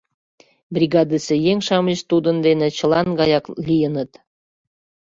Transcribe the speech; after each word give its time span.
Бригадысе 0.75 1.35
еҥ-шамыч 1.51 1.99
тудын 2.09 2.37
дене 2.45 2.67
чылан 2.77 3.07
гаяк 3.19 3.45
лийыныт. 3.67 4.11